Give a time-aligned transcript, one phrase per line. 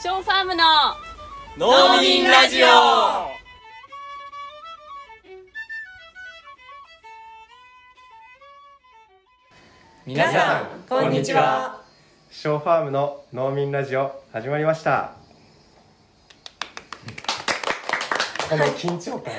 [0.00, 0.62] ショーファームの
[1.58, 2.66] 農民ラジオ。
[10.06, 11.82] 皆さんこんにちは。
[12.30, 15.14] ショーファームの農民ラジオ始まりました。
[18.48, 19.32] この緊張感。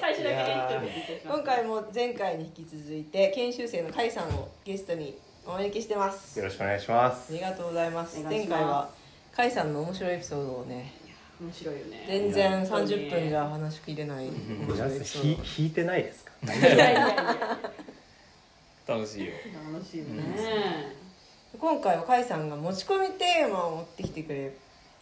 [0.00, 5.16] 最初だけ今回も前回に引き続いて研修生の甲斐さんをゲストに
[5.46, 6.36] お招きしてます。
[6.40, 7.32] よろしくお願いします。
[7.32, 8.58] ありがとうございますお願いします。
[8.58, 9.03] 前回は
[9.36, 10.92] 甲斐さんの面白いエピソードをね
[11.40, 12.04] 面白いよね。
[12.08, 14.26] 全然30分じゃ話しきれない。
[14.26, 16.30] 面白いエピソーひ引いてないですか？
[18.86, 19.32] 楽しいよ。
[19.72, 20.22] 楽しいよね、
[21.52, 24.52] ド今回は甲斐さんが持ち込みテーマを持ってきてくれ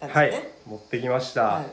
[0.00, 1.66] たんですはいね持ってきました、はい。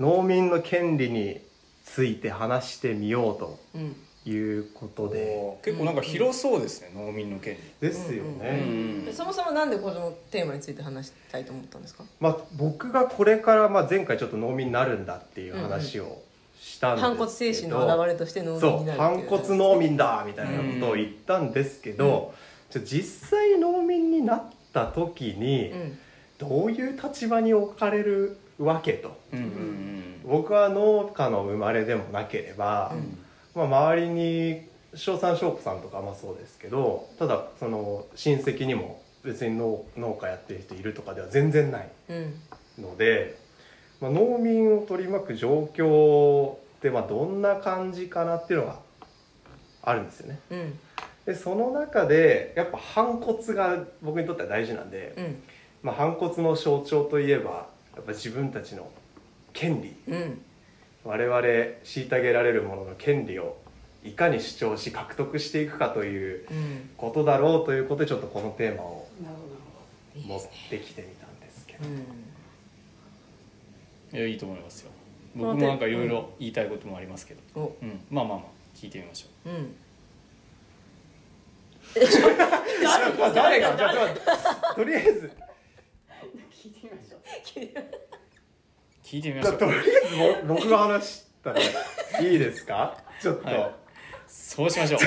[0.00, 1.40] 農民の権利に
[1.84, 5.58] ついて話してみようとうんいうことで。
[5.62, 12.04] 結構なんか広そうですね、農民の権ですよ利、ね、でそもそもなんでこのテーマについて話したいと思ったんですか？
[12.20, 16.22] まあ、僕がこれから、まあ、前回ちょっと農民になるんだっていう話を
[16.58, 22.34] したんですけど、反骨精神の表れとして農民そうになるっていう反骨農民だみたいなことを言ったんですけど、
[22.70, 25.98] じゃあ実際農民になった時にうん。
[26.36, 29.16] どういう立場に置かれるわけと。
[29.32, 32.92] うんうん僕は農家の生まれでもなければ、
[33.54, 34.62] まあ、周りに
[34.94, 42.34] 翔さん翔子さんとかもそうですけどただその親戚にも別に農農家やってる人いるとかでは全然ないうん。
[42.78, 43.38] ので、
[44.00, 48.78] まあ、農民を取り巻く状況ってまあどんな感じかなっていうのが
[49.82, 50.38] あるんですよね。
[50.50, 50.78] うん。
[51.24, 55.42] でその中でやっぱ反骨が僕にとっては大事なんで、うん。
[55.82, 58.90] まあ、反骨の象徴といえばやっぱ自分たちの
[59.52, 60.42] 権利うん
[61.04, 61.38] 我々
[61.84, 63.58] 虐げられるものの権利を
[64.04, 66.90] いかに主張し獲得していくかといううん。
[66.96, 69.08] ことだろうということでちょっとこのテーマを
[70.26, 71.88] 持ってきてみたんですけど。
[71.88, 71.90] う
[74.16, 74.18] ん。
[74.18, 74.90] いやいいと思いますよ。
[75.34, 77.76] 僕もなんかいろいろ言いたいこともありますけど、お。
[77.82, 79.52] うん、まあまあまあ聞いてみましょう。
[79.52, 79.74] ん。
[83.18, 83.76] まあ 誰が？
[83.76, 84.04] じゃあじゃ
[84.70, 85.30] あとりあえず。
[86.52, 88.03] 聞いてみましょうう
[89.14, 92.98] 聞いてみまじゃあしょうとりあえずぼ僕が話したらいいですか？
[93.22, 93.74] ちょっと、はい。
[94.26, 95.00] そうしましょう。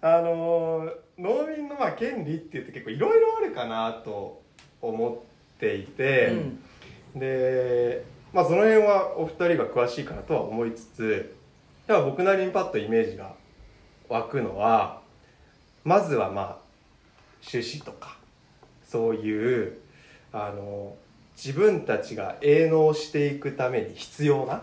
[0.00, 4.40] あのー農民のまあ権利って言って結構いろいろあるかなと
[4.80, 6.32] 思っていて、
[7.16, 11.34] で、まあ、その辺はお二人が詳しいかなとは思いつつ
[11.88, 13.34] やっぱ僕なりにパッとイメージが
[14.08, 15.00] 湧くのは
[15.82, 16.58] まずはまあ
[17.44, 18.16] 趣旨とか
[18.84, 19.76] そういう
[20.32, 20.94] あの
[21.36, 24.62] 自分たちが営農していくために必要な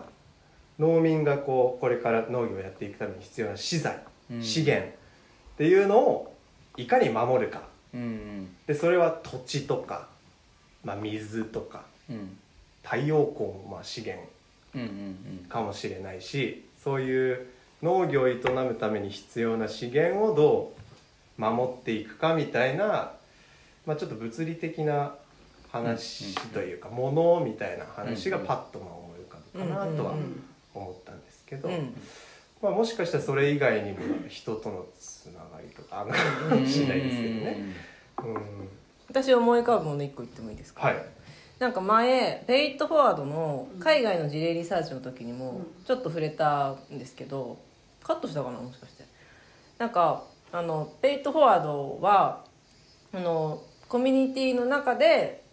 [0.78, 3.98] 農民がこうこれから農業をやっていくために必要な資材、
[4.30, 4.42] うん。
[4.42, 4.90] 資源っ
[5.56, 6.34] ていうのを
[6.76, 7.62] いかに守るか。
[7.94, 8.56] うんうん。
[8.66, 10.08] でそれは土地とか、
[10.84, 12.36] まあ、水とかうん。
[12.82, 14.22] 太陽光もまあ資源
[15.48, 17.46] かもしれないしそういう
[17.82, 20.72] 農業を営むために必要な資源をど
[21.36, 23.12] う守っていくかみたいな、
[23.86, 25.14] まあ、ちょっと物理的な
[25.82, 30.42] 話というか、ものみたいな話がパッとまあ思い浮かぶかなとはうん
[30.74, 31.94] 思ったんですけど、うん
[32.62, 33.98] まあ、もしかしたらそれ以外にも
[34.28, 37.74] 人とのつながりとかあるかもしれないですけどね。
[38.18, 38.68] うん。
[39.08, 40.86] 私思い浮かぶもの一個言ってもいいですか？
[40.86, 40.96] はい。
[41.58, 47.58] なんか前ペイットフォワードの海外の事例リサーチの時にもちょっと触れたんですけど
[48.02, 48.58] カットしたかな？
[48.58, 49.04] もしかして。
[49.78, 52.44] なんかあのペイットフォワードは
[53.14, 55.44] あのコミュニティの中で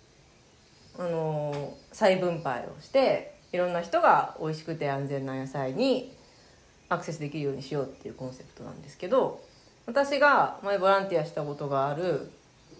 [0.97, 6.15] あの再分配をしていろんな人が美味しくて安全な野菜に
[6.89, 9.41] アクセスできるようにしようっていうコンセプトなんですけど
[9.85, 12.31] 私が前ボランティアしたことがある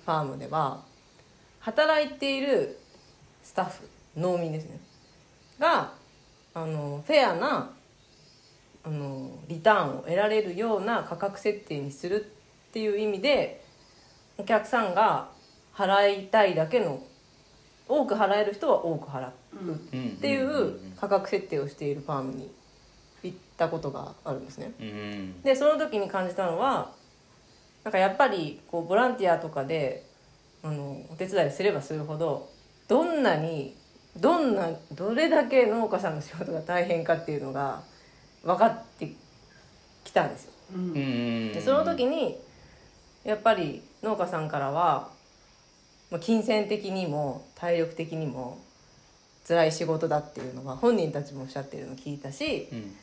[0.06, 0.84] ファームでは
[1.60, 2.78] 働いている
[3.44, 4.80] スタッフ農民ですね。
[5.60, 5.92] が
[6.54, 7.72] あのフェアな
[8.86, 12.26] あのリターンを得られるような価格設定にする
[12.70, 13.64] っていう意味で
[14.38, 15.30] お客さんが
[15.74, 17.02] 払いたいだけの
[17.94, 19.32] 多く払える人は多く払う。
[19.74, 22.52] っていう価格設定をしているファームに
[23.24, 24.72] 行ったことがあるんですね。
[25.44, 26.92] でその時に感じたのは
[27.84, 30.06] なんかやっぱりこうボランティアとかで
[30.64, 32.50] あのお手伝いすればするほど
[32.88, 33.76] どんなに
[34.18, 37.84] どんなどれだけ農家さんの仕事が大変かっていうのが
[38.44, 39.14] 分かって
[40.04, 40.54] きたんですよ。
[41.54, 42.38] でその時に
[43.24, 45.10] やっぱり農家さんからは
[46.14, 48.60] まあ金銭的にも体力的にも
[49.48, 52.96] 辛い仕事だっていうのは本人たちもおっしゃってるのを聞いたしうん。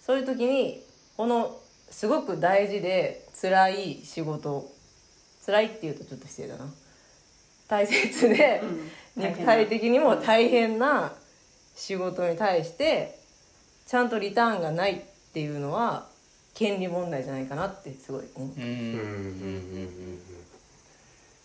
[0.00, 0.82] そういう時に
[1.18, 1.54] この
[1.90, 4.66] すごく大事で辛い仕事
[5.44, 6.64] 辛いっていうとちょっと失礼だな。
[7.68, 8.62] 大切で、
[9.16, 9.22] うん。
[9.22, 11.12] 肉体的にも大変な
[11.76, 13.18] 仕事に対して
[13.86, 15.00] ちゃんとリターンがないっ
[15.34, 16.06] ていうのは
[16.54, 18.52] 権利問題じゃないかなってすごい思うう。
[18.56, 18.62] うん。
[18.62, 20.37] うんうんうんうん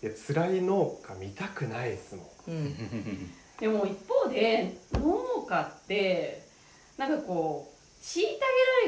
[0.04, 2.26] いや辛い農家見たくないですもん。
[2.50, 2.76] うん。
[3.58, 6.44] でも一方で農家って
[6.98, 8.38] なんかこう虐げら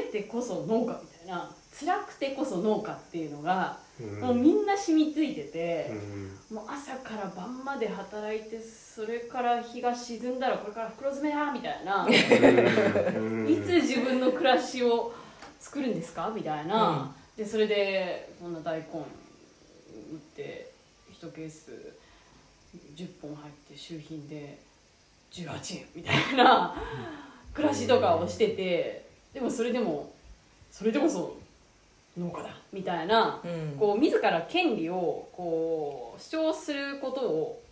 [0.04, 4.20] れてこそ農家みたいな辛くてこそ農家っていうのが、うん。
[4.20, 5.90] もうみんな染みついてて
[6.50, 6.56] う、ん。
[6.56, 12.04] もう朝から晩まで働いてそれから日が沈んだらこれから袋詰めだみたいな。
[13.16, 13.48] うん。
[13.50, 15.14] いつ自分の暮らしを
[15.60, 18.84] 作るんですかみたいな、でそれでこんな大根
[20.12, 20.65] 売って
[21.20, 21.94] 1ケース
[22.94, 24.58] 10本入って周品で
[25.32, 26.74] 18円みたいな
[27.54, 30.12] 暮らしとかをしててでもそれでも
[30.70, 31.36] それでこそ
[32.18, 33.76] 農家だみたいなうん。
[33.78, 37.62] こう自ら権利をこう主張することを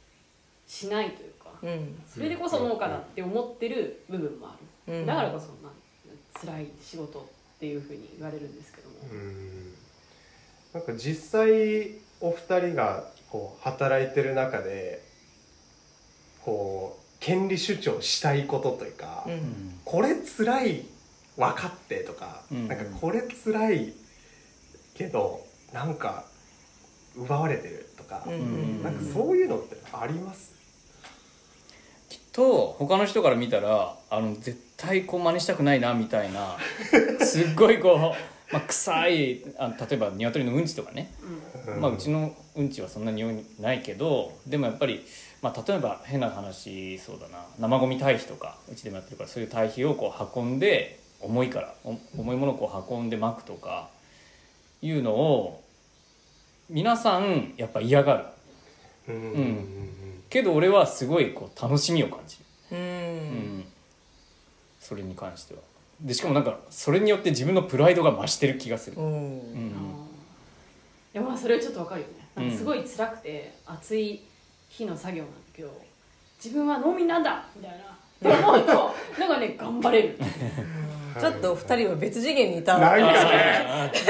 [0.67, 2.03] しないというかうん。
[2.07, 4.57] それでこそ農家だって思ってる部分もあ
[4.87, 4.95] る。
[4.95, 5.07] うん。
[5.07, 7.23] だからこそ、まあ、辛い仕事っ
[7.59, 9.75] ていうふうに言われるんですけども、うん。
[10.75, 15.03] なんか実際お二人がこう働いてる中で
[16.45, 19.81] こう権利主張したいことというか、うん。
[19.85, 20.87] これ辛い
[21.37, 22.69] 分かってとか、うん。
[22.69, 23.93] なんかこれ辛い
[24.95, 26.27] けどなんか
[27.17, 28.33] 奪われてるとか、うん。
[28.35, 30.53] うんなんかそういうのってあります、
[32.09, 36.57] きっと他の人から見たらあの絶対こう真似したくないなみたいな
[37.25, 41.13] すっごいこう、まあ、臭いあの例えば鶏のうんちとかね、
[41.81, 45.05] まあ、うちのうんちはそんな匂いないけどでもやっぱり、
[45.43, 47.45] まあ、例えば変な話そうだな。
[47.59, 53.89] 生ゴミ堆肥とかうちでもやってるからそういう堆肥をこう運んで重いからお重いものをこう運んで巻くとか
[54.83, 55.63] いうのを
[56.71, 58.25] 皆さんやっぱ嫌がる。
[59.09, 59.15] うん。
[59.17, 59.23] うん。
[59.23, 59.91] うん
[60.31, 62.45] けど俺はすごいこう楽しみを感じる。
[62.73, 63.65] ううんん。
[64.81, 65.61] それに関しては
[66.01, 69.05] でしかもなんかそれによって自分のプライドが増してる気がする、うん。
[69.05, 69.07] う
[71.33, 71.39] ん。
[71.39, 72.15] それはちょっとわかるよね。
[72.35, 72.47] なん。
[72.47, 74.23] うんかすごい辛くて暑い
[74.69, 75.71] 日の作業なんだけど
[76.43, 77.77] 自分は農民なんだみたいな。
[77.77, 77.81] っ
[78.37, 80.19] て思うとなんかね頑張れる。
[81.21, 82.77] ちょっと二人は別次元にいた。
[82.79, 83.93] なんかね。
[83.95, 84.07] そう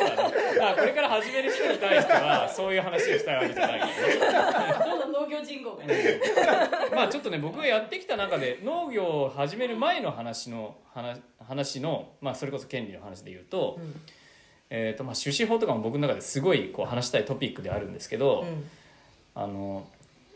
[0.00, 0.32] だね。
[0.60, 3.86] あこれから始める人に対してはそういう話をしたいわけじゃないけ
[4.18, 4.26] ど
[5.22, 5.84] 農業人口が。
[6.94, 13.78] まあちょっとね僕がやってきた中で農業を始める前の話の話話の、まあ、それこそ権利の話で言うと,、
[14.70, 18.70] えーとまあ、種子法とかも僕の中ですごいこう話したいトピックであるんですけど、うん。
[19.34, 19.86] あの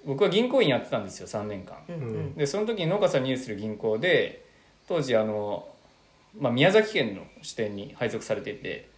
[0.05, 1.79] 僕は銀行員やってたんですよ3年間。
[1.89, 1.95] うん。
[1.95, 2.35] うん。
[2.35, 4.45] でその時に農家さんに入する銀行で
[4.89, 5.69] 当時あの、
[6.39, 8.89] まあ、宮崎県の支店に配属されていて、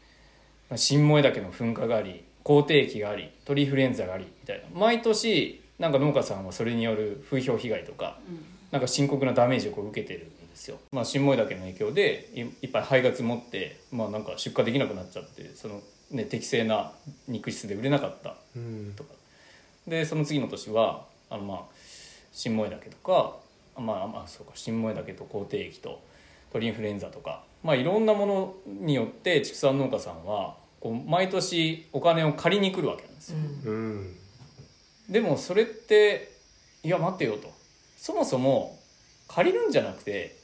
[0.70, 4.64] まあ、新燃岳の噴火があり口蹄疫があり鳥インフルエンザがありみたいな。
[4.72, 8.18] 毎年なんか農家さんはそれによる風評被害とか
[8.70, 15.80] なんか深刻なダメージをこう受けてるんですよ、まあ、新燃岳の影響でいいっぱい灰が積もって、まあ、なんか出荷できなくなっちゃってその、
[16.10, 16.92] ね、適正な
[17.28, 18.92] 肉質で売れなかったうん。
[18.96, 19.10] とか
[19.86, 21.58] でその次の年はあのまあ
[22.32, 23.36] 新燃岳とか
[23.76, 26.02] まあまあそうか新燃岳と口蹄疫と
[26.52, 33.36] 鳥インフルエンザとかまあいろんなものによって畜産農家さんはこう毎年お金を借りに来るわけなんですよ、
[33.66, 34.16] うん
[35.08, 36.32] でもそれって
[36.82, 37.50] いや待ってよと。
[37.96, 38.78] そもそも
[39.26, 40.36] 借りるんじゃなくて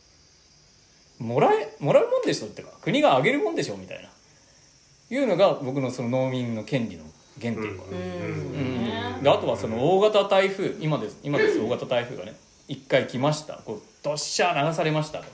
[1.18, 4.08] もらえもらうもんでしょってか国があげるもんでしょみたいな。
[5.10, 7.04] いうのが僕のその農民の権利の
[7.40, 7.84] 原点か。
[7.84, 12.34] な、であとはその大型台風今です今です大型台風がね
[12.68, 13.54] 一回来ました。
[13.64, 15.26] こうどっしゃー流されましたうん。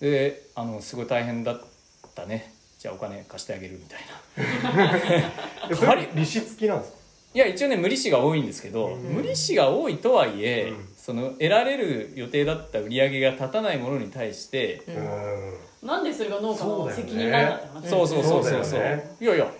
[0.00, 1.60] であのすごい大変だっ
[2.14, 2.52] たね。
[2.78, 4.00] じゃあお金貸してあげるみたい
[4.62, 4.96] な。
[5.70, 6.98] えそれ利子付きなんですか？
[7.36, 9.02] いや一応ね無利子が多いんですけど、うん。
[9.16, 10.88] 無利子が多いとはいえ、うん。
[10.96, 14.82] その得られる予定だった売り上げが立たないものに対して、
[15.82, 15.86] うん。
[15.86, 18.64] なんでそれが農家の責任なんだって話そうそうそうそう。
[18.64, 19.16] そうね。
[19.20, 19.52] いやいや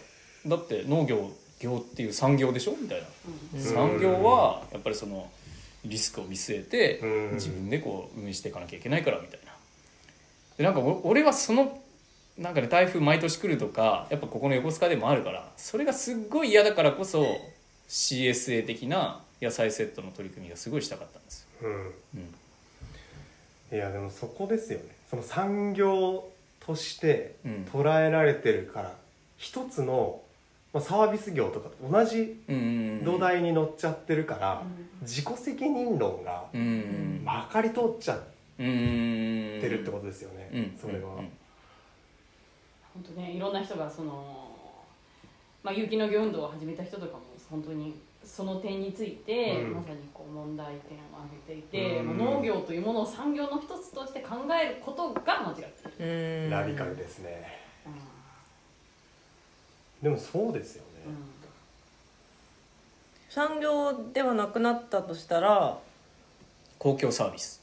[0.47, 1.31] だって農業
[1.61, 2.75] 業っていう産業でしょ？
[2.81, 3.07] みたいな、
[3.55, 3.61] うん。
[3.61, 5.29] 産業はやっぱりその
[5.85, 7.35] リスクを見据えて、うん。
[7.35, 9.53] 自分でこう運営していかなきゃいけないからみたいな。
[10.57, 11.79] でなんかお俺はその
[12.39, 17.27] なんかね台風毎年来るとかやっぱここの横須賀でもあるからそれがすっごい嫌だからこそ
[17.89, 21.95] CSA 的な野菜セットの取り組みがすごいしたかったんですよ、うん。
[23.73, 23.77] うん。
[23.77, 24.85] いやでもそこですよね。
[25.11, 26.29] その産業
[26.61, 27.69] としてうん。
[27.73, 28.95] 捉えられてるから
[29.37, 30.21] 一つの、
[30.73, 32.59] まあ、サービス業とかと同じうんう
[33.03, 35.07] ん土台に乗っちゃってるから、うん。
[35.07, 38.21] 自己責任論がうんうんまかり通っちゃっ
[38.59, 41.29] うんうんてるってことですよね、うんそれは、うん
[42.95, 44.47] 本当ねいろんな人がその
[45.63, 49.75] まあ、有機農業運動を始めた人とかも本当にその点について、うん。
[49.75, 52.19] まさにこう問題点を挙げていて、うん。
[52.19, 56.51] まあ農業というものを産業の一つとして考えることが間違ってる、うん。
[56.51, 57.61] ラディカルですね。
[60.03, 60.11] うん。
[60.11, 60.89] でもそうですよね、
[63.31, 65.79] 産業ではなくなったとしたら
[66.79, 67.63] 公共サービス。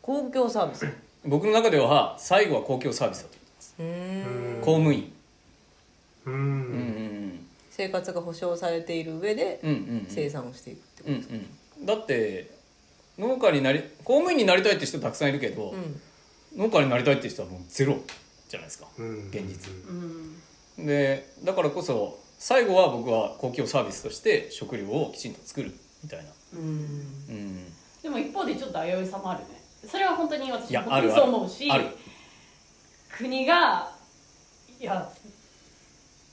[0.00, 0.86] 公共サービス。
[0.86, 0.94] う
[1.28, 4.60] 僕の中では最後は公共サービスだとーん。
[4.60, 5.12] 公務員。
[6.24, 6.44] うんうんう
[7.04, 7.07] ん
[7.78, 11.86] 生活が保障されている上でうん生産をしていくってこうんうん。
[11.86, 12.50] だって
[13.16, 15.76] 農家になり公務員になりたいって人たくさんいるけど、と、
[16.56, 16.60] うん。
[16.60, 17.96] 農家になりたいって人はもうゼロ
[18.48, 19.28] じゃないですかうん。
[19.28, 19.72] 現実。
[20.76, 20.86] うん。
[20.86, 26.24] でだからこそ最後は僕は公共サービスとして食料をきちんと作るみたいな。
[26.54, 26.68] うん。
[27.28, 27.72] うん。
[28.02, 29.62] でも一方でちょっと危うさもあるね。
[29.86, 31.20] それは本当に私いやも本当にある。
[31.20, 31.86] そう思うしある。
[33.08, 33.92] 国が
[34.80, 35.08] いや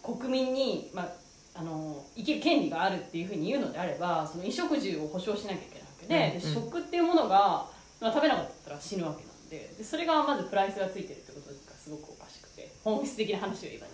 [0.06, 1.25] 国民に、まあ、
[1.55, 6.50] あの生きる権利があるっていうふうに言うのであればその衣食住を保障しなきゃいけないわけで,で、うん。
[6.50, 7.65] うん食っていうものが、
[8.01, 13.91] まあ、食べなかったら死ぬわけなんででそれがまずプライスがついてるってことがすごくおかしくて本質的な話を言えばね、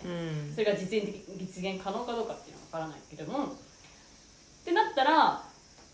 [0.48, 0.52] うん。
[0.52, 3.48] それが実現的実現可能かどうかっていうのは分からないけれどもっ
[4.64, 5.44] てなったら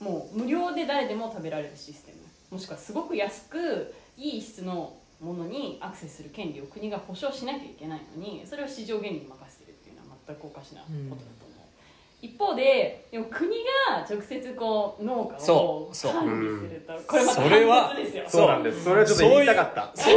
[0.01, 2.19] もう無料で誰でも食べられるシステム。
[2.51, 11.48] もしくはすごく安くいい質のものにアクセスする権利を国が保障しなきゃいけないのにそれを市場原理に任せてるっていうのは全くおかしなことだと思う、
[12.21, 13.51] 一方ででも国
[13.89, 16.13] が直接こう農家をそうそう。
[16.13, 18.25] 管理するとこれまたそれは反発ですよ。
[18.29, 18.49] そう。
[18.49, 18.85] なんです。
[18.85, 19.93] それはちょっと言いたかった。
[19.95, 20.15] そう。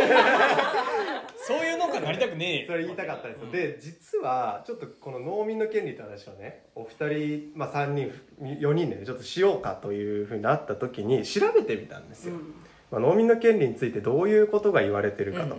[1.60, 12.54] いう農家になりたくねえそれ言いたかったです、で実はちょっとこの農民の権利って話をねお二人、まあ、3人4人でねちょっとしようかというふうになった時に調べてみたんですよ、うん
[12.92, 15.58] まあ、農民の権利についてどういうことが言われてるかと、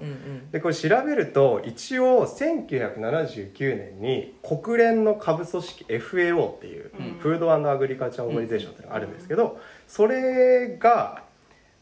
[0.53, 7.19] でこれ調べると一応1979年に国連の下部組織 FAO っていう、うん。
[7.19, 9.59] フードアグリカルチャーオーガニゼーションっていうのがあるんですけど、
[9.89, 11.23] それが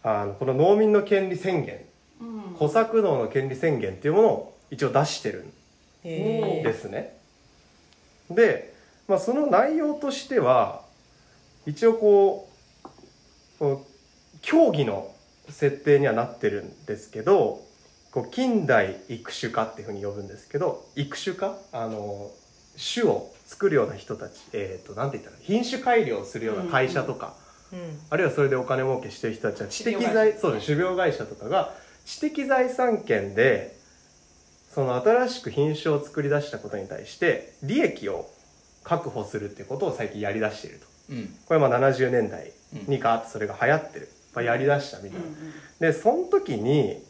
[0.04, 1.80] あのこの農民の権利宣言
[2.20, 2.54] うん。
[2.54, 5.52] 小作農の権利宣言っていうものを一応出してるん
[6.04, 7.16] へですね。
[8.30, 8.72] で、
[9.08, 10.82] まあ、その内容としては
[11.66, 12.50] 一応こう
[13.58, 15.10] こう競技の
[15.50, 17.60] 設定にはなってるんですけど
[18.10, 22.30] こう近代育種家っていうふうに呼ぶんですけど育種家あの
[22.76, 27.34] 種を作るような人たち、えー、となんて言ったら品種改良するような会社とか、
[27.72, 28.00] えうん。
[28.10, 33.76] あるいはそれでお金儲けしてる人たちは知的財そうです種苗会社とかが知的財産権で
[34.72, 38.28] その新しく品種を作り出したことに対して利益を
[38.84, 40.86] 確保するっていうことを最近やりだしていると。
[41.10, 41.26] うん。
[41.46, 42.52] これはまあ70年代
[42.86, 45.26] にガーッとそれが流行ってる、まあ、やりだしたみたいな、
[45.80, 47.02] でその時に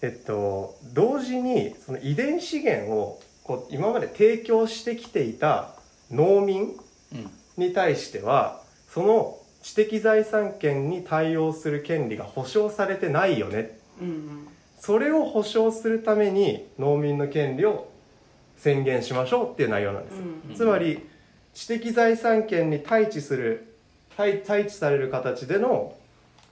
[0.00, 5.74] えっと同時にその遺伝資源をこう今まで提供してきていた
[6.10, 6.76] 農民
[7.12, 13.78] うんに対してはその知的財産権に対応する権利が保障されてないよね。
[14.00, 14.48] うんうん。
[14.78, 17.88] それを保障するために農民の権利を
[18.56, 20.16] 宣言しましょうっていう内容なんです、
[20.48, 20.54] うん。
[20.56, 21.06] つまり
[21.54, 23.76] 知的財産権に対峙する
[24.16, 25.94] 対対峙される形での,、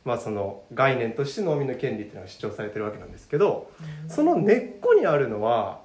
[0.05, 3.71] まあその概念として農民の権利っていうのが主張されてるわけなんですけど
[4.09, 5.81] その根っこにあるのは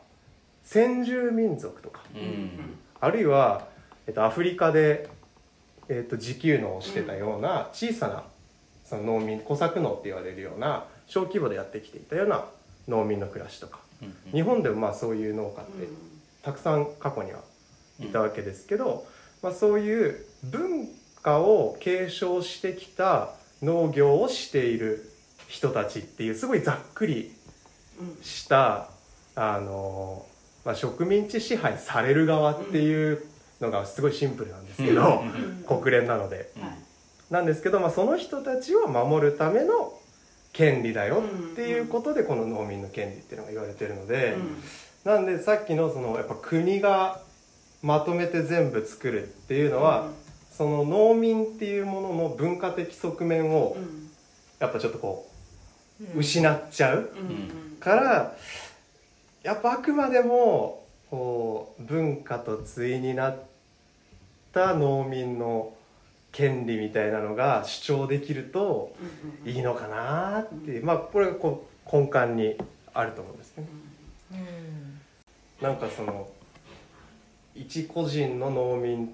[0.63, 2.77] 先住民族とかうん。
[2.99, 3.67] あるいは、
[4.07, 5.09] えっと、アフリカで、
[5.89, 8.23] えっと、自給農をしてたような小さな
[8.83, 12.45] その農民小作農って言われるような小規模でやってきていたような
[12.87, 13.79] 農民の暮らしとか。
[14.01, 15.87] うん日本でもまあそういう農家って
[16.43, 17.39] たくさん過去には
[18.01, 19.07] いたわけですけど、
[19.41, 20.87] まあ、そういう文
[21.21, 23.31] 化を継承してきた
[23.65, 25.11] 農業をしている
[25.47, 27.33] 人たちっていうすごいざっくり
[27.99, 28.89] うんした
[29.35, 30.25] あの、
[30.63, 33.23] まあ、植民地支配される側っていう
[33.61, 35.23] のがすごいシンプルなんですけど、
[35.69, 35.81] うん。
[35.81, 36.51] 国連なので。
[37.29, 39.93] なんですけど、まあ、その人たちを守るための
[40.53, 44.37] 権利だよっていうことでこの農民の権利っていうのが言われてるので、
[45.03, 47.19] なんでさっきのそのやっぱ国が
[47.81, 50.09] まとめて全部作るっていうのは、
[50.55, 54.05] その農民っていうものの文化的側面をうん。
[54.57, 55.29] やっぱちょっとこ
[56.15, 57.09] う失っちゃう。
[57.79, 58.35] から
[59.43, 63.43] やっぱあくまでもこう文化と対になっ
[64.53, 65.73] た農民の
[66.31, 68.95] 権利みたいなのが主張できると
[69.45, 70.85] うんいいのかなっていう。
[70.85, 72.55] まあこれがこう根幹に
[72.93, 73.67] あると思うんですね。
[74.31, 74.35] う
[75.63, 75.67] ん。
[75.67, 76.29] なんかその
[77.53, 79.13] 一個人の農民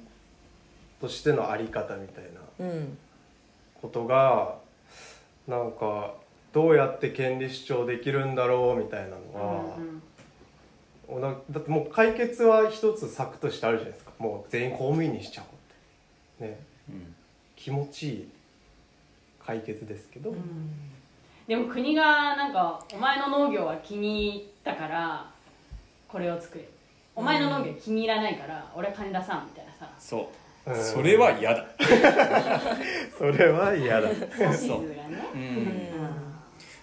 [1.02, 2.24] としてのあり方みたい
[2.60, 2.98] なうん。
[3.82, 4.60] ことが
[5.48, 6.14] なんか
[6.54, 9.16] どうやって権利主張できるんだろうみたいなの
[9.70, 10.02] はうん
[11.08, 14.12] おなだってもう解決は一つ策としてあるじゃないですか。
[14.18, 15.48] もう全員公務員にしちゃおう
[16.46, 16.54] って。
[16.54, 16.60] ね。
[16.90, 17.16] うん。
[17.58, 18.30] 気持ちいい
[19.46, 20.34] 解決ですけど、
[21.48, 25.30] でも国がなんかお前の農業は気に入ったから
[26.08, 26.70] これを作れ。
[27.14, 29.92] お前の農業気に入らないから俺は金出さんみたいなさ。
[30.00, 30.20] そう。
[30.22, 30.28] うん
[30.76, 31.66] それは嫌だ。
[33.18, 34.10] それは嫌だ。
[34.10, 34.88] 指図がね
[35.34, 35.92] うん。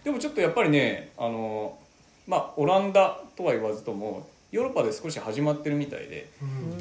[0.04, 1.78] でもちょっとやっぱりねあの
[2.26, 6.30] まあオランダとは言わずともヨーロッパで少し始まってるみたいで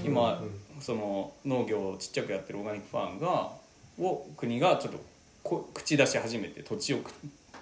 [0.05, 0.41] 今
[0.79, 3.51] その農業をちっちゃくやってるオーガニックファームが
[3.99, 4.99] を国がちょっと
[5.43, 7.11] こ口出し始めて土地をく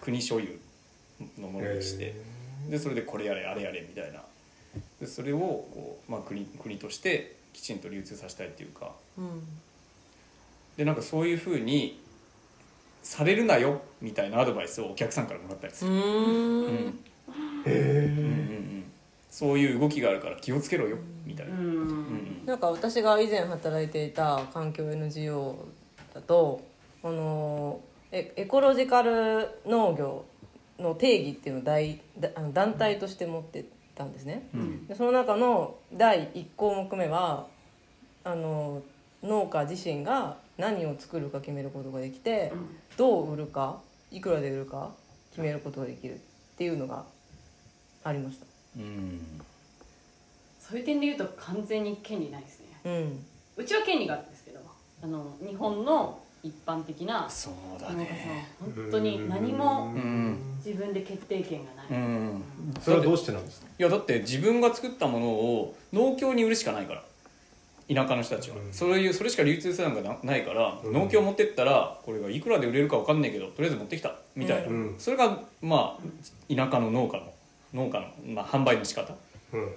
[0.01, 0.59] 国所有
[1.39, 2.13] のものにして
[2.69, 4.21] でそれでこれやれあれやれみたいな。
[4.99, 8.91] でそれをこう、まあ、国国としてきちんと流通させたいっていうか。
[9.17, 9.41] うん。
[10.75, 12.01] でなんかそういうふうに
[13.01, 16.01] されるなよみたいなアドバイスをお客さんからもらったりすうる、うん。
[16.01, 16.73] んうん
[17.65, 18.83] うんうん。
[19.31, 21.59] そういう動きがあるから気をつけろよみたいな、うん。
[21.59, 25.65] うんなんか私が以前働いていた環境 NGO
[26.13, 26.61] だと
[27.03, 27.79] あの
[28.11, 30.25] エエコロジカル農業
[30.77, 34.87] の定義っていうのを大だあの団体として持ってたんですね、うん。
[34.87, 37.47] でその中の第1項目目は
[38.23, 38.81] あの
[39.23, 42.51] 農家自身が何を作るか決めることができて、
[42.97, 44.91] どう売るかいくらで売るか
[45.31, 46.17] 決めることができるっ
[46.57, 47.05] ていうのが
[48.03, 48.45] ありました。
[48.77, 49.41] うん。
[50.59, 52.65] そういう点で言うと完全に権利ないですね。
[52.85, 53.25] うん。
[53.57, 54.59] うちは権利があるんですけど
[55.03, 60.37] あの日本の一般的なそうだ農家ねさん本当に何もうん。
[60.63, 62.43] 自分で決定権がない、うん。
[62.81, 63.67] それはどうしてなんですか？
[63.79, 67.03] いやだって自分が作ったものを農協に売るしかないから。
[67.87, 68.73] 田舎の人たちは、うん。
[68.73, 70.93] そういうそれしか流通手段がなないから、うん。
[70.93, 74.15] 農協持ってったらこれがいくらで売れるか分かんないけどとりあえず持ってきた。
[74.35, 74.95] みたいな、うん。
[74.97, 77.31] それがまあ田舎の農家の
[77.75, 79.13] 農家の、まあ、販売の仕方。
[79.53, 79.71] うん。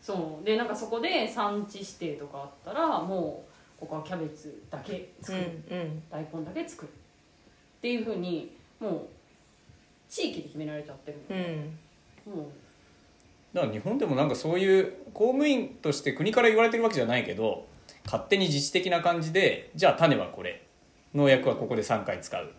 [0.00, 0.44] そう。
[0.44, 6.02] でなんかそこで産地指定とかあったらもうここはキャベツだけう作る、んうん。
[6.10, 9.06] 大根だけ作るっていうふうにもう
[10.08, 11.34] 地域で決められちゃってるう
[12.30, 12.32] ん。
[12.32, 12.50] のも
[13.52, 17.66] だから日本でもなんかそういう公務員として国から言われてるわけじゃないけど
[18.04, 20.62] 勝手に自治的な感じでじゃあ種はこれ。
[21.14, 22.50] 農薬はここで3回使う。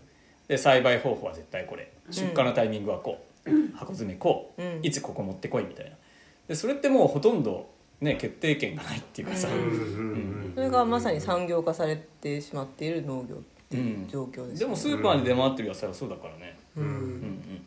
[0.48, 1.92] で栽培方法は絶対これ。
[2.10, 4.80] 出荷のタイミングはこう、箱詰めこう、うん。
[4.82, 5.92] いつここ持ってこいみたいな。
[6.48, 7.70] でそれってもうほとんど、
[8.02, 9.72] ね、決定権がないっていうかさ、うんうんう
[10.32, 16.94] んそれがまさに産業化されてしまっている農業っていう状況です、でもスーパーに出回ってる野菜はそうだからね、ううんうん。
[16.94, 17.66] ん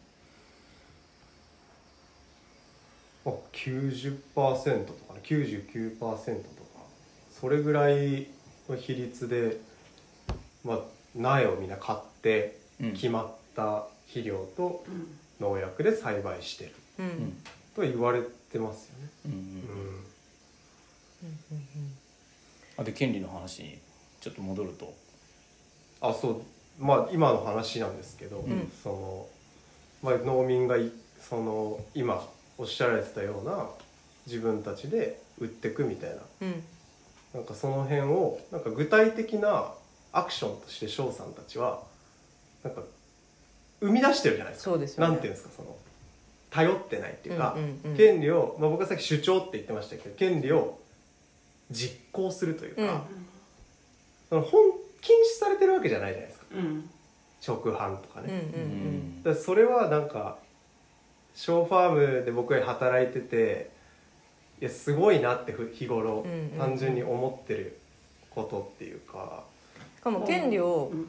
[3.26, 5.20] あ90%とかね。
[5.22, 6.18] 99%とか。
[7.30, 8.26] それぐらい
[8.68, 9.58] の比率で、
[10.64, 10.80] まあ、
[11.14, 12.92] 苗をみんな買ってうん。
[12.92, 15.08] 決まった肥料とう、うん。
[15.40, 17.12] 農薬で栽培してるうんうん。
[17.12, 17.36] うん。
[17.76, 19.10] と言われてますよね。
[19.26, 19.38] うんうん。
[19.38, 19.87] うん
[22.76, 23.78] あで権利の話に
[24.20, 24.94] ちょっと戻ると。
[26.00, 26.42] あそう。
[26.78, 28.72] まあ今の話なんですけど、ん。
[28.82, 29.26] その、
[30.02, 32.24] まあ、農民がいその今
[32.56, 33.68] おっしゃられてたような
[34.26, 36.16] 自分たちで売ってくみたいな。
[36.42, 36.64] うん。
[37.34, 39.72] なんかその辺をなんか具体的な
[40.12, 41.82] アクションとして翔さんたちは
[42.62, 42.82] なんか
[43.80, 44.70] 生み出してるじゃないですか。
[44.70, 45.10] そうですよね。
[45.10, 45.76] なんていうんですかその
[46.50, 47.56] 頼ってないっていうか、
[47.96, 50.78] 権利を、まあ、僕はさっき主張って言ってましたけど権利を
[51.70, 53.00] 実行するというか、うん。
[54.28, 56.46] その本禁止されてるわけじゃないじゃないですか。
[56.54, 56.90] うん。
[57.46, 58.32] 直販とかうんうね。
[58.32, 59.22] ん。
[59.22, 60.38] だからそれはなんか
[61.34, 63.70] ショーファームで僕が働いてて
[64.60, 66.26] いやすごいなってふ日頃
[66.58, 67.78] 単純に思ってる
[68.30, 69.44] ことっていうか、
[69.98, 71.08] しかも権利をうん。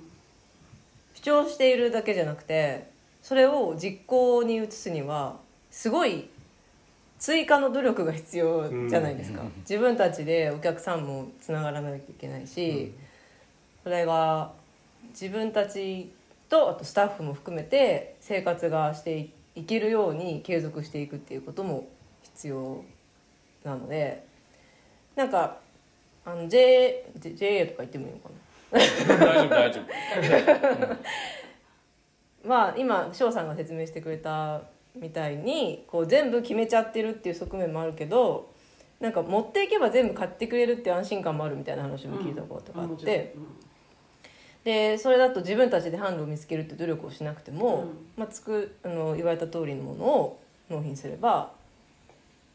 [1.15, 2.89] 主張しているだけじゃなくて
[3.21, 5.35] それを実行に移すには
[5.69, 6.29] すごい
[7.19, 9.51] 追加の努力が必要じゃないですか、うん。
[9.59, 12.93] 自分たちでお客さんもつながらなきゃいけないし、
[13.83, 14.51] それが
[15.09, 16.11] 自分たち
[16.49, 21.87] とあとスタッフも含めて生活がしていけるように継続していくっていうことも
[22.23, 22.83] 必要
[23.63, 24.23] なので
[25.15, 25.57] なんか
[26.25, 28.39] あの J JA とか言ってもいいのかな？
[29.17, 30.97] 大丈夫大丈夫。
[32.47, 34.61] まあ今翔さんが説明してくれた
[34.95, 38.51] みたいにこう全部決めちゃってるっていう側面もあるけど
[38.99, 43.33] なんか持っていけば全部買ってくれるっていう安心感もあるみたいな話も聞いたことがあって、
[44.65, 48.07] でそれだと自分たちで販路を見つけるって努力をしなくても、うん。
[48.17, 51.53] まあ、つくあの言われた通りのものを納品すれば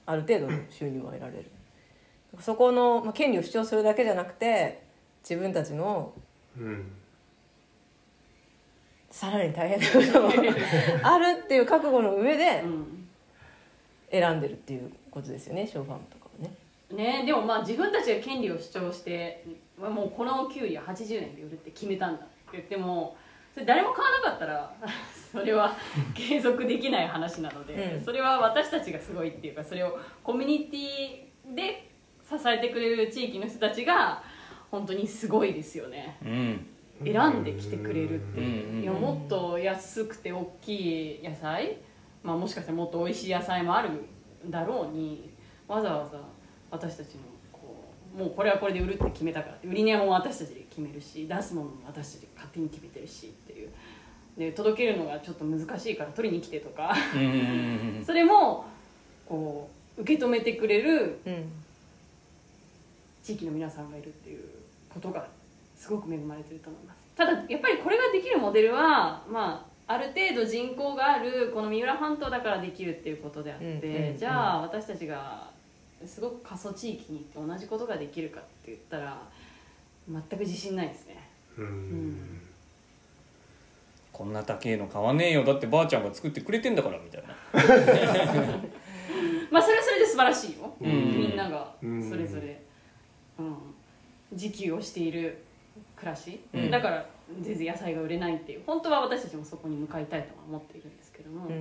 [0.05, 1.51] ある程度の収入は得られる。
[2.41, 4.83] そこの、まあ、権利を主張するだけじゃなくて
[5.23, 6.13] 自分たちの
[6.59, 6.93] うん
[9.15, 10.29] さらに大変なことも
[11.05, 13.09] あるっていう覚悟の上でうん。
[14.11, 17.21] 選んでるっていうことですよねショーファームとかはね。
[17.21, 19.45] ねでもまあ自分たちが権利を主張して
[19.81, 23.17] まあもうこのキュウリは80年で売るって決めたんだって言っても
[23.53, 24.75] それ誰も買わなかったら
[25.31, 25.77] それは
[26.13, 28.05] 継続できない話なので、うん。
[28.05, 31.89] それは私たちがすごいっていうかそれをコミュニティで
[32.29, 34.25] 支えてくれる地域の人たちが
[34.73, 36.19] 本当にすごいですよね。
[36.21, 38.41] うん選んできてくれるって。
[38.41, 41.79] いう、やもっと安くて大きい野菜、
[42.23, 43.91] まあ、もしかしたらもっと美味しい野菜もある
[44.49, 45.31] だろうに
[45.67, 46.19] わざわざ
[46.71, 53.71] 私たちのこうもうこれはこれで売るって決めたからって売り値も私たちで決めるし出すものも私たちで勝手に決めてるしっていう。
[54.37, 56.95] で届けるのがちょっと難しいから取りに来てとか。
[58.05, 58.65] それも
[59.27, 61.53] こう受け止めてくれるうん。
[63.23, 64.45] 地域の皆さんがいるっていう
[64.93, 65.27] ことが
[65.85, 67.15] すごく恵まれてると思います。
[67.15, 75.51] ただやっぱりこれができるモデルはまあある程度人口があるこの三浦半島だからできるっていうことであって、うんうんうんじゃあ私たちが
[76.07, 79.21] すごく過疎地域に行って同じことができるかって言ったら
[80.09, 81.29] 全く自信ないですね。
[81.59, 82.41] うん。
[84.11, 85.45] こんな高えの買わねえよ。
[85.45, 87.29] だってばあちゃんが作ってくれてんだからみたいな。
[89.51, 91.19] まあそれはそれで素晴らしいよ、うん。
[91.19, 92.09] みんながうん。
[92.11, 92.59] それぞれ、
[93.39, 93.57] うん、
[94.33, 95.45] 自給をしている
[95.97, 96.71] 暮らし、うん。
[96.71, 97.07] だから
[97.41, 98.63] 全然野菜が売れないっていう。
[98.67, 101.53] 本当は私たちもそこに向かいたいとは思っているんですけども、うん。
[101.53, 101.61] うん。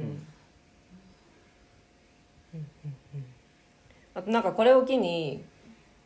[2.54, 2.68] うん。
[3.16, 3.26] うん。
[4.16, 5.44] あとなんかこれを機に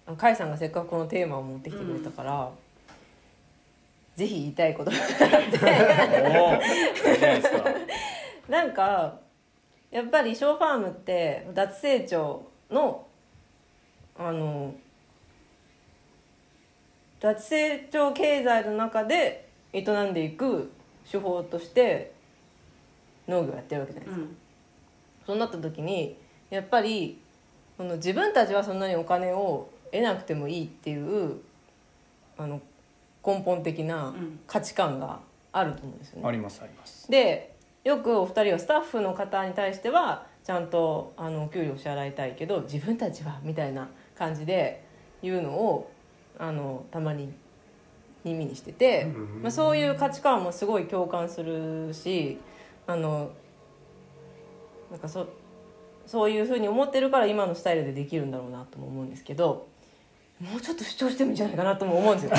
[0.06, 2.52] あ甲斐さんがせっかくこのテーマを持ってきてくれたから、
[4.16, 4.98] ぜひ言いたいことが
[6.40, 7.64] おお いいじゃないですか。
[8.48, 9.20] なんか
[9.92, 13.06] やっぱりショーファームって脱成長の
[14.18, 14.74] あの
[17.20, 20.72] 脱成長経済の中で営んでいく
[21.10, 22.14] 手法として
[23.28, 24.26] 農業やってるわけじゃないですか。
[24.26, 24.38] うん
[25.28, 26.18] そうなった時に
[26.50, 27.20] やっぱり
[27.78, 31.42] この自分たちはそんなにお金を得なくてもいいっていう
[32.38, 32.62] あの
[33.26, 34.16] 根本的な
[34.48, 35.20] 価値観が
[35.52, 36.28] あると思うんですよね。
[36.30, 37.54] ありますありますで
[37.84, 44.82] よくお二人はスタッフの方に対してはちゃんとあのお給料を支払いたいけど自分たちはみたいな感じで
[45.22, 45.92] 言うのを
[46.40, 47.34] あのたまに
[48.24, 49.42] 耳にしてて、うん。
[49.44, 52.38] まあ、そういう価値観もすごい共感するし
[52.86, 53.32] あの
[54.92, 55.28] なんかそ
[56.06, 59.68] そういうふうに思ってるから今のスタイルでできるんだろうなとも思うんですけど
[60.40, 62.36] もうちょっと主張してもいいんじゃないかなとも思うんですよ。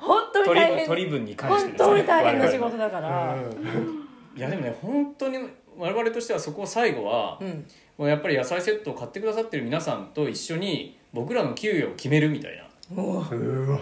[0.00, 0.86] 本当に大変。
[0.86, 3.36] 取り分に関してね当に大変な仕事だから。
[4.34, 5.38] いやでもね本当に
[5.78, 7.64] 我々としてはそこを最後は、うん。
[7.98, 12.64] もうやっぱり野菜セットを買ってくださってる皆さんと一緒に僕らの給与を決めるみたいな。
[12.64, 13.80] もううわ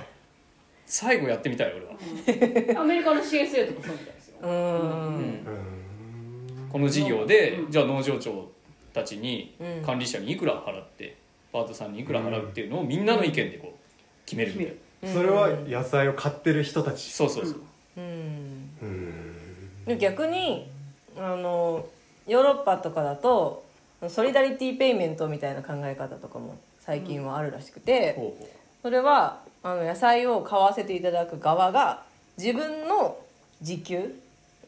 [0.86, 4.52] 最後やってみたい俺は、アメリカの CSA とかそうみたいですよ、うーん。
[4.52, 6.68] うん。
[6.68, 7.70] この事業で、うん。
[7.70, 8.50] じゃあ農場長
[8.92, 9.84] たちにうん。
[9.84, 11.16] 管理者にいくら払って
[11.52, 17.10] パートさんにいくら払うっていうのをみんなの意見でこう決めるみたいな、それは野菜を買ってる人たち。
[17.10, 17.60] そうそうそう、
[17.96, 18.70] うん。
[18.82, 19.84] うん。
[19.86, 20.68] で逆に
[21.16, 21.86] あの
[22.26, 23.64] ヨーロッパとかだと
[24.08, 32.02] ソリダリティペイメントみたいな考え方とかも最近はあるらしくて、ほうほうそれはあの野菜を買わせていただく側が
[32.38, 33.18] 自分の
[33.60, 34.14] 時給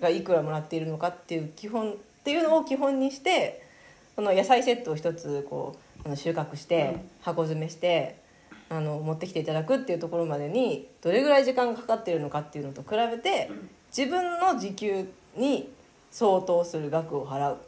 [0.00, 1.94] がいくらもらっているのかっていう基本っ
[2.24, 3.62] ていうのを基本にして
[4.16, 8.16] この野菜セットを一つこうあの収穫して箱詰めして
[8.68, 13.50] あの持ってきていただくっていうところまでにどれぐらい時間がかかっているのかっていうのと比べて
[13.96, 15.70] 自分の時給に
[16.10, 17.58] 相当する額を払う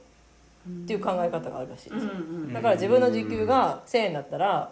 [0.69, 2.13] っていう考え方があるらしいですよ。
[2.53, 4.71] だから自分の時給が1,000円だったら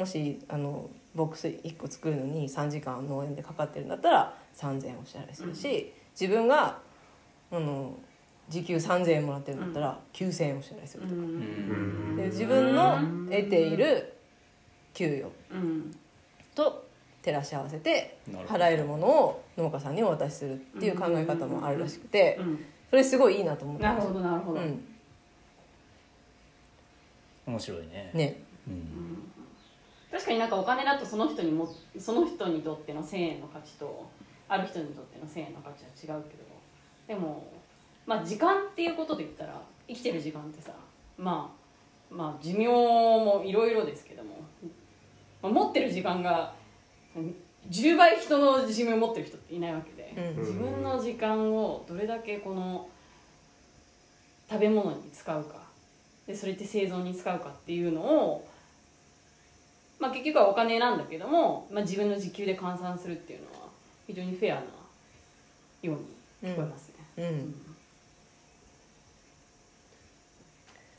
[0.00, 6.78] もしあのボックス1個作るのに3時間農園でかかってるんだったら3,000円お支払いするし、自分が
[7.52, 7.94] あの
[8.48, 12.16] 時給3,000円もらってるんだったら9,000円お支払いするとか、うん。
[12.16, 12.98] で自分の
[13.30, 14.14] 得ている
[14.94, 15.94] 給与うん。
[16.54, 16.86] と
[17.22, 18.16] 照らし合わせて
[18.48, 22.64] 払えるものを農家さんにお渡しするっていう考え方もあるらしくてうん。
[22.88, 24.82] それすごいいいなと思ってなるほどなるほど、うん。
[27.46, 28.10] 面白いね。
[28.14, 28.42] ね。
[28.66, 29.29] うん
[30.10, 34.10] 確かになんかお金だとその人にもその人にとっての1,000円の価値と
[34.48, 36.50] ある人にとっての1,000円の価値は違うけど。
[37.10, 37.44] でも
[38.06, 40.70] まあ時間っていうことで言ったら生きてる時間ってさ
[41.18, 41.52] ま
[42.10, 44.36] あまあ寿命もいろいろですけども、
[45.42, 46.54] まあ、持ってる時間が
[47.16, 47.34] うん
[47.68, 50.38] 10倍人の寿命を持ってる人っていないわけで、うん。
[50.38, 52.88] 自分の時間をどれだけこの
[54.48, 55.62] 食べ物に使うか
[56.26, 58.48] でそれって生存に使うかっていうのを
[60.00, 63.68] まあ、結局はお金なんだけども、まあ、自分の時給で換算するっていうのは
[64.06, 64.66] 非常にフェアなよ
[65.82, 67.24] うに聞こえますね、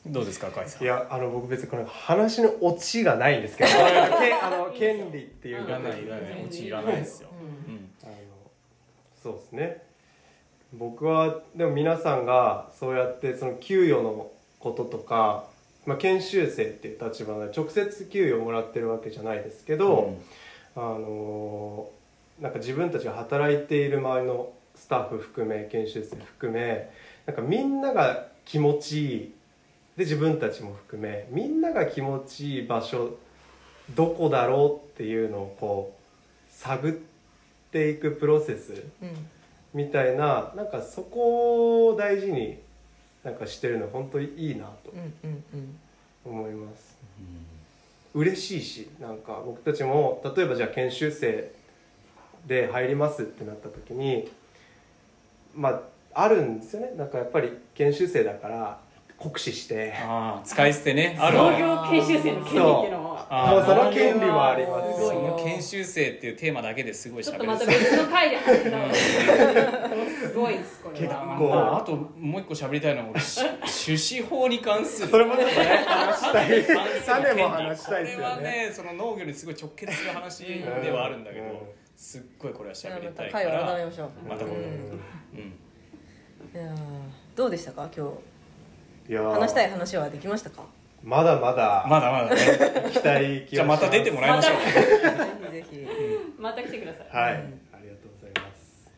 [0.06, 0.14] うん。
[0.14, 0.84] どうですか甲斐さん。
[0.84, 7.30] いやあの僕別にこの話のオチがないんですけど けあの権利っていうかいらないいらないオチいらないですよ、
[7.68, 7.92] うん。
[8.04, 8.14] あの
[9.22, 9.84] そうですね。
[10.74, 15.51] 僕はでも皆さんがそうやってその給与のこととか、
[15.86, 20.16] まあ、研修生っていう立場で直接給与をもらってるわけじゃないですけど、
[20.76, 21.90] あの
[22.40, 26.90] なんか自分たちが働いている周りのスタッフ含め研修生含め
[27.26, 29.34] なんかみんなが気持ちいい
[29.98, 33.18] で自分たちも含めみんなが気持ちいい場所
[33.94, 36.02] どこだろうっていうのをこう
[36.50, 36.92] 探っ
[37.72, 39.10] ていくプロセスうん。
[39.74, 42.60] みたいななんかそこを大事に
[43.24, 45.80] なんかしてるの本当にいいなとうんうんうん
[46.24, 46.98] 思います。
[48.14, 51.52] 嬉しいしなんか僕たちも例えばじゃあ研修生
[52.46, 54.30] で入りますってなった時に
[55.56, 55.82] まあ
[56.24, 56.94] あるんですよね。
[56.98, 58.80] なんかやっぱり研修生だから
[59.22, 59.94] 酷使して。
[59.98, 61.16] ああ使い捨てね。
[61.22, 62.92] ある農業研修生の権利っていう。
[62.92, 65.00] のもあーもうその権利もあります。
[65.00, 71.54] すごいよその研修生っていうテーマだけですごいちょっとまた別の回で話したすごいですこれ結は構。
[71.54, 73.40] ああともう一個喋りたいのは俺し
[73.86, 75.08] 種子法に関する。
[75.10, 76.64] それもちょっとね話したい。
[77.22, 80.46] 種も話したいですこれはよねねその農業にすごい直結する話
[80.84, 81.52] ではあるんだけど、うん。
[81.96, 84.64] すっごいこれは喋りたいかた会を改めらましょうまた今度、うん。
[84.64, 85.54] うん
[86.54, 86.76] いやー
[87.36, 87.90] どうでしたか？
[87.96, 88.10] 今
[89.12, 89.34] いやー。
[89.34, 90.64] 日話したい話はできましたか？
[91.04, 91.86] まだまだ。
[91.86, 92.42] まだまだね。
[92.86, 96.42] 行きたい気じゃあまた出てもらいましょう、ぜひぜひ。
[96.42, 97.08] また来てください。
[97.10, 97.62] はい、うん。
[97.74, 98.90] ありがとうございます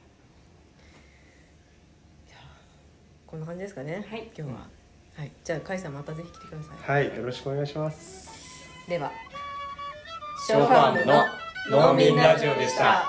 [3.25, 4.29] こんな感じですかね、はい。
[4.37, 4.67] 今日は、
[5.17, 7.17] はい、じゃあ甲斐さんまたぜひ来てください、はい。
[7.17, 8.29] よろしくお願いします。
[8.87, 9.11] では
[10.45, 11.23] ショーファームの
[11.71, 13.05] 農民ラジオでした